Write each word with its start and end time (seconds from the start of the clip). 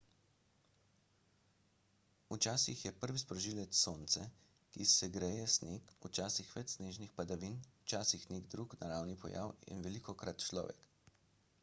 včasih 2.29 2.79
je 2.85 2.91
prvi 3.03 3.19
sprožilec 3.23 3.75
sonce 3.81 4.23
ki 4.77 4.87
segreje 4.93 5.43
sneg 5.57 5.93
včasih 6.07 6.49
več 6.57 6.73
snežnih 6.79 7.11
padavin 7.21 7.57
včasih 7.81 8.23
nek 8.35 8.47
drug 8.55 8.75
naravni 8.85 9.19
pojav 9.25 9.53
in 9.75 9.85
velikokrat 9.89 10.47
človek 10.47 10.89